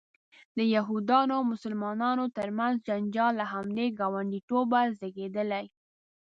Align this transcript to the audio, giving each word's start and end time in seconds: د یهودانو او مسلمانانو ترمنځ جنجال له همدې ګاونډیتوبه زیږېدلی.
د 0.57 0.59
یهودانو 0.75 1.31
او 1.37 1.43
مسلمانانو 1.53 2.23
ترمنځ 2.37 2.75
جنجال 2.87 3.33
له 3.41 3.45
همدې 3.53 3.87
ګاونډیتوبه 3.99 4.81
زیږېدلی. 4.97 5.65